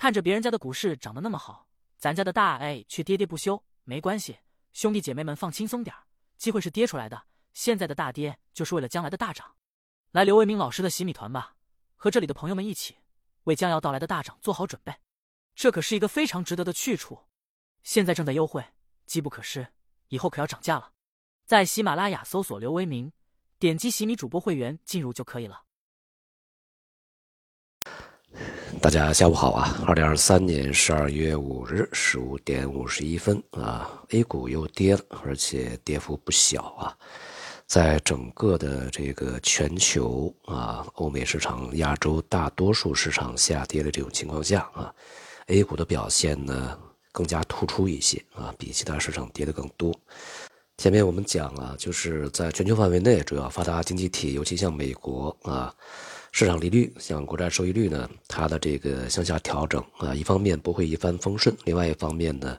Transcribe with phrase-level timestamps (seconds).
[0.00, 1.68] 看着别人家的股市涨得那么好，
[1.98, 3.62] 咱家的大 A 却跌跌不休。
[3.84, 4.38] 没关系，
[4.72, 6.06] 兄弟姐妹们放轻松点儿，
[6.38, 9.56] 机会是跌出来的，现在的大跌就是为了将来的大涨。
[10.12, 11.54] 来刘为民老师的洗米团吧，
[11.96, 12.96] 和这里的朋友们一起
[13.44, 14.94] 为将要到来的大涨做好准备。
[15.54, 17.26] 这可是一个非常值得的去处，
[17.82, 18.64] 现在正在优惠，
[19.04, 19.74] 机不可失，
[20.08, 20.92] 以后可要涨价了。
[21.44, 23.12] 在喜马拉雅搜索刘为民，
[23.58, 25.64] 点击洗米主播会员进入就可以了。
[28.82, 29.76] 大家下午好啊！
[29.86, 36.96] 二零二三年十二月五日十五点五十一分啊，A 股又跌了，而且跌幅不小啊。
[37.66, 44.92] 在整个的这个全球啊，欧美市场、亚洲大多数市场下跌的这种情况下啊
[45.48, 46.78] ，A 股的表现呢
[47.12, 49.94] 更加突出一些啊，比其他市场跌的更多。
[50.78, 55.72] 前面我们讲啊，就是在全球范围内，主要发达经济体，尤其像美国啊。
[56.32, 62.56] 市场利率像国债收益率呢，它的这个向下调整啊，一方面不会一帆风顺，另外一方面呢，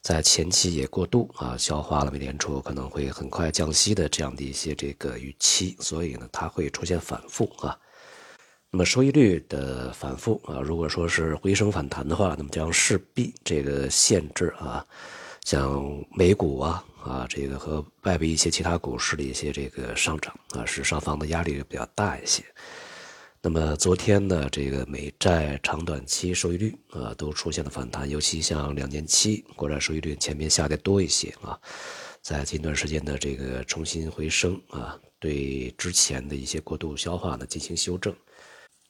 [0.00, 7.78] 在前期也过度啊消化了美联储可能会很快降息的这样的一些这个预期，所以呢，它会出现反复啊。
[8.70, 14.84] 那么收益率的反复啊，如果说是回升反弹的话，那么将势必这个限制啊，
[15.44, 22.42] 像美股啊啊这个和外围一些其他股市的一些这个上涨啊，使上方的压力比较大一些。
[23.42, 31.58] 那么昨天呢，这个美债长短期收益率啊都出现了反弹，尤其像两年期国债收益率前面下跌多一些啊，
[32.20, 38.14] 在近段时间的这个重新回升啊，对之前的一些过度消化呢进行修正，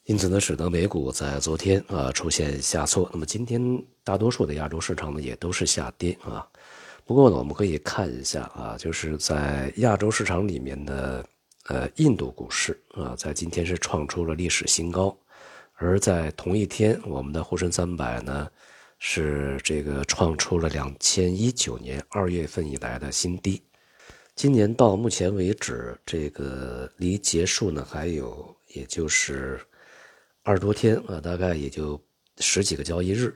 [0.06, 3.08] 因此呢，使得美股在昨天啊出现下挫。
[3.12, 3.62] 那么今天
[4.02, 6.44] 大多数的亚洲市场呢也都是下跌啊，
[7.04, 11.24] 不过呢，我们可以看一下啊，就是在亚洲市场里面的。
[11.66, 15.16] 呃，印度股市啊，在今天是创出了历史新高，
[15.74, 18.50] 而在同一天，我们的沪深三百呢，
[18.98, 23.62] 是这个创出了两千一九年二月份以来的新低。
[24.34, 29.60] 今年到目前为止，这个离结束呢还有也就是
[30.42, 32.00] 二十多天啊，大概也就
[32.38, 33.34] 十几个交易日。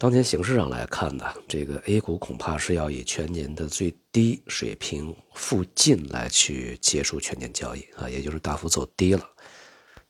[0.00, 9.22] 当前形势上来看呢，这个 A 股恐怕是要以全年的最低水平附近来去结束全年交易啊，也就是大幅走低了。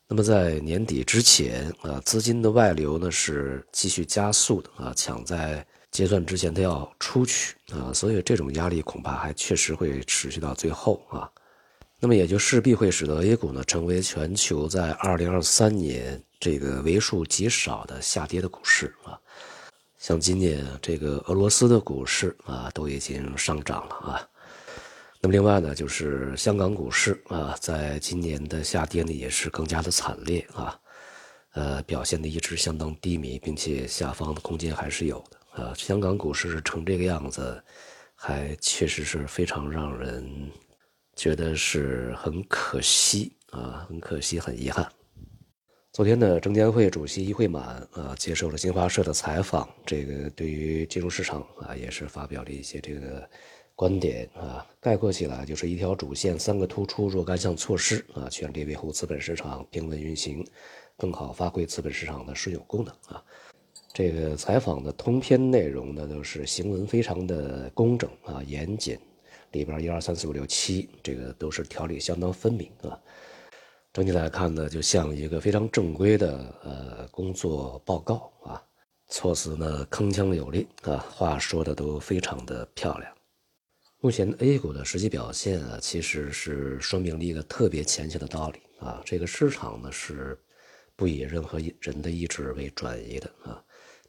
[0.07, 11.29] 那么在年底之前啊，资金的外流呢是继续加速的啊，抢在结算之前它要出去啊，所以这种压力恐怕还确实会持续到最后啊。
[11.99, 19.19] 那么也就势必会使得 A 股呢成为全球在二零二三年这个为数极少的下跌的股市啊。
[20.01, 24.27] 像今年这个俄罗斯的股市啊，都已经上涨了啊。
[25.21, 30.75] 那么另外呢，就是香港股市啊，在今年的下跌呢，也是更加的惨烈啊。
[31.51, 35.71] 呃，表现的一直相当低迷，并且下方的空间还是有的啊。
[35.77, 37.63] 香港股市是成这个样子，
[38.15, 40.25] 还确实是非常让人
[41.15, 44.91] 觉得是很可惜啊，很可惜，很遗憾。
[45.93, 53.29] 昨天呢，证监会主席易会满啊接受了新华社的采访，这个对于金融市场啊也是发表了一些这个
[53.75, 54.65] 观点啊。
[54.79, 60.47] 概括起来就是一条主线，三个突出若干项措施啊，全力维护资本市场平稳运行，
[60.95, 63.21] 更好发挥资本市场的枢纽功能啊。
[63.91, 68.97] 这个采访的通篇内容呢，都是行文非常的工整啊严谨，
[69.51, 72.97] 里边一二三四五六七这个都是条理相当分明啊。
[73.93, 78.63] 整体来看呢，就像一个非常正规的呃工作报告啊，
[79.09, 83.13] 措辞呢铿锵有力啊，话说的都非常的漂亮。
[83.99, 90.39] 目前 A 股的实际表现啊，其实是说明了一个特别浅显的道理啊，这个市场呢是
[90.95, 93.61] 不以任何人的意志为转移的啊，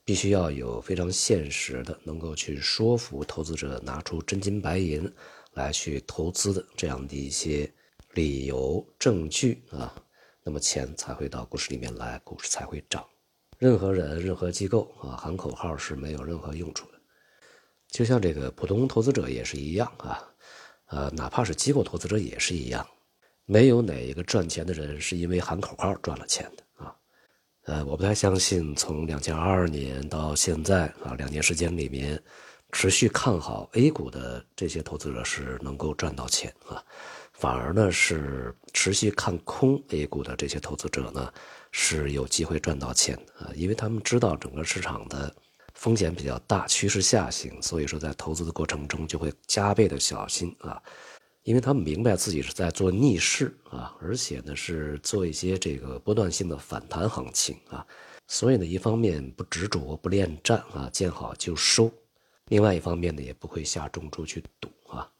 [0.04, 5.12] 必须要有非常现实的，能够去说服投资者拿出真金白银
[5.54, 7.68] 来去投资的这样的一些。
[8.12, 9.94] 理由证据啊，
[10.42, 13.04] 那么钱才会到股市里面来，股市才会涨。
[13.58, 17.00] 任何人、任何机构啊，喊口号是没有任何用处的。
[17.88, 20.22] 就像这个普通投资者也是一样啊，
[20.86, 22.86] 呃，哪怕是机构投资者也是一样，
[23.44, 26.94] 没有哪一个赚钱的人是因为喊口号赚了钱的啊。
[27.64, 32.20] 呃，我不太相信从两千二二年到现在啊两年时间里面，
[32.72, 36.82] 持续看好 A 股的这些投资者是能够赚到钱啊。
[37.42, 41.28] 反而呢是持续看空 A 股的这些投资者呢
[41.72, 45.34] 是有机会赚到钱的啊，因为他们知道整个市场的
[45.74, 50.80] 风险比较大，趋势下行，所以说在投资的过程中就会加倍的小心啊，
[51.42, 57.84] 因为他们明白自己是在做逆势啊，而且呢是做一些这个波段性的反弹行情啊，
[58.28, 61.90] 所以呢，一方面不执着不恋战啊，见好就收；
[62.50, 65.10] 另外一方面呢，也不会下重注去赌啊。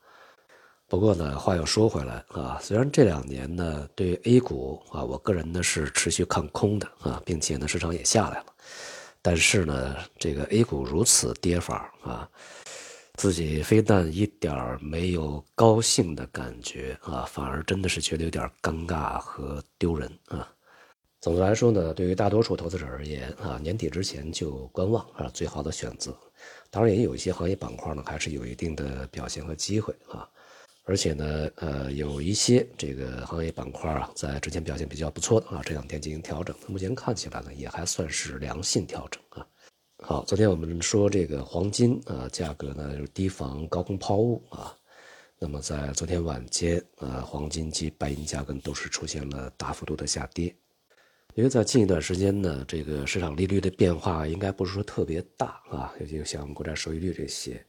[0.92, 8.46] 不过呢，话又说回来啊，虽然这两年呢，对 A 股啊，我个人呢是持续看空的啊，并且呢，市场也下来了，
[9.22, 12.28] 但是呢，这个 A 股如此跌法啊。
[13.14, 20.46] 自己非但一点没有高兴的感觉啊，反而真的是觉得有点尴尬和丢人啊。
[21.22, 26.14] 总的来说呢，对于大多数投资者而言啊，年底之前就观望啊，最好的选择。
[26.70, 30.28] 当然，也有一些行业板块呢，还是有一定的表现和机会啊。
[30.84, 39.46] 而且呢，呃，有一些这个行业板块啊，在之前表现比较不错的啊，这两天进行调整，目前看起来呢，也还算是良性调整啊。
[39.98, 44.76] 好，昨天我们说这个黄金啊，价格呢就是提防高空抛物啊。
[45.38, 50.54] 那么在昨天晚间啊，黄金及白银价格都是出现了大幅度的下跌。
[51.34, 57.64] 因为在近一段时间呢，这个市场利率的变化应该不是说特别大啊，尤其像国债收益率这些，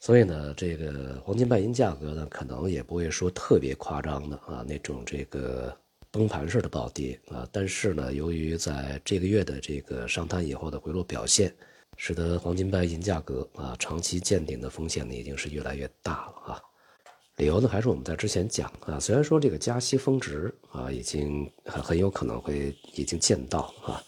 [0.00, 5.76] 所以呢，这个黄金白银价格呢，可能也不会说特别夸张的啊那种这个。
[6.10, 11.54] 崩盘式的暴跌啊，但是呢，由于在这个月的这个上探以后的回落表现，
[11.98, 16.62] 使得黄金白银价格啊长期见顶的风险呢已经是越来越大了啊。
[17.36, 24.02] 理由呢还是我们在之前讲啊，虽然说这个加息峰值啊已经很很有可能会已经见到啊，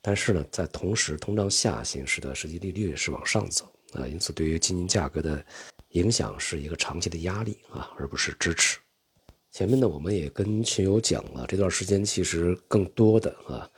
[0.00, 5.44] 但是呢在同时通胀下行使得实际利率是往上走啊，因此对于基金价格的
[5.90, 8.78] 影响是一个长期的压力啊，而不是支持。
[9.50, 13.68] 前面呢，我们也跟群友讲了，这段时间其实更多的啊，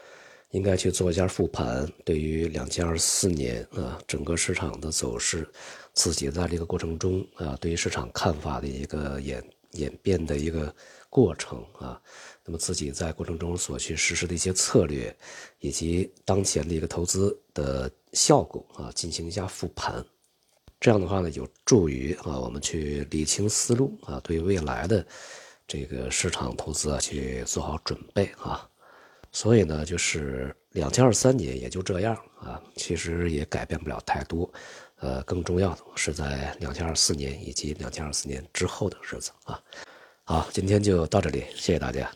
[0.51, 5.49] 应该去做一下复盘，对于两千二四年啊整个市场的走势，
[5.95, 9.43] 自己在这个过程中啊，对于市场看法的一个演
[9.73, 10.75] 演变的一个
[11.13, 12.01] 过程啊，
[12.43, 15.15] 那么自己在过程中所去实施的一些策略，
[15.61, 20.03] 以及当前的一个投资的效果啊，进行一下复盘，
[20.81, 25.07] 这样的话呢，有助于啊我们去理清思路啊，对未来的。
[25.69, 28.69] 这个市场投资啊，去做好准备啊，
[29.31, 34.51] 所以呢，就是两千二三年也就这样啊，其实也改变不了太多，
[34.97, 39.63] 呃，更重要的是在两千二四年以及两千二四年之后的日子啊。
[40.33, 42.11] 好，今天就到这里，谢谢大家。